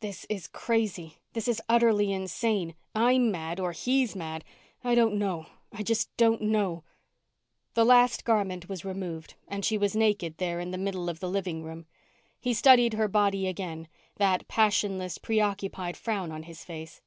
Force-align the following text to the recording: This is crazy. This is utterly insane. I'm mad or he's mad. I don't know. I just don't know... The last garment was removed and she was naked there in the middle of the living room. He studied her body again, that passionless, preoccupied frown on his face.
This 0.00 0.26
is 0.28 0.46
crazy. 0.46 1.14
This 1.32 1.48
is 1.48 1.62
utterly 1.66 2.12
insane. 2.12 2.74
I'm 2.94 3.30
mad 3.30 3.58
or 3.58 3.72
he's 3.72 4.14
mad. 4.14 4.44
I 4.84 4.94
don't 4.94 5.14
know. 5.14 5.46
I 5.72 5.82
just 5.82 6.14
don't 6.18 6.42
know... 6.42 6.84
The 7.72 7.86
last 7.86 8.26
garment 8.26 8.68
was 8.68 8.84
removed 8.84 9.36
and 9.48 9.64
she 9.64 9.78
was 9.78 9.96
naked 9.96 10.36
there 10.36 10.60
in 10.60 10.70
the 10.70 10.76
middle 10.76 11.08
of 11.08 11.20
the 11.20 11.30
living 11.30 11.62
room. 11.64 11.86
He 12.38 12.52
studied 12.52 12.92
her 12.92 13.08
body 13.08 13.46
again, 13.48 13.88
that 14.16 14.46
passionless, 14.48 15.16
preoccupied 15.16 15.96
frown 15.96 16.30
on 16.30 16.42
his 16.42 16.62
face. 16.62 17.00